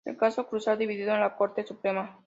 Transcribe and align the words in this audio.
El 0.03 0.17
caso 0.17 0.47
Cruzan 0.47 0.79
dividió 0.79 1.13
a 1.13 1.19
la 1.19 1.35
Corte 1.35 1.63
Suprema. 1.63 2.17